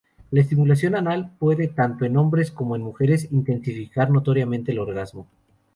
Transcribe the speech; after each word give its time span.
La 0.31 0.41
estimulación 0.41 0.95
anal 0.95 1.29
puede, 1.37 1.67
tanto 1.67 2.05
en 2.05 2.17
hombres 2.17 2.49
como 2.49 2.75
en 2.75 2.81
mujeres, 2.81 3.27
intensificar 3.31 4.09
notoriamente 4.09 4.71
el 4.71 4.79
orgasmo. 4.79 5.27